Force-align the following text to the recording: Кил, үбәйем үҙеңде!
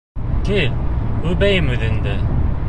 Кил, 0.47 0.79
үбәйем 1.33 1.71
үҙеңде! 1.77 2.17